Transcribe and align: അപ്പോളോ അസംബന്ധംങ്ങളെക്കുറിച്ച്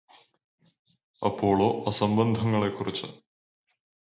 അപ്പോളോ 1.21 1.83
അസംബന്ധംങ്ങളെക്കുറിച്ച് 1.87 3.07